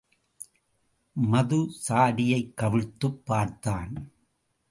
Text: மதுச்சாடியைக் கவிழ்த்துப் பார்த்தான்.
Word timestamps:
மதுச்சாடியைக் 1.31 2.53
கவிழ்த்துப் 2.53 3.25
பார்த்தான். 3.25 4.11